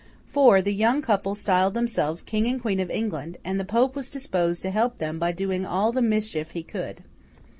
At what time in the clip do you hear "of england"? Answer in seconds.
2.79-3.37